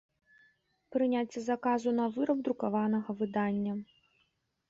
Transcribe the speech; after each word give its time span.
Прыняцце 0.93 1.39
заказу 1.49 1.93
на 1.99 2.07
выраб 2.15 2.39
друкаванага 2.47 3.09
выдання 3.19 3.73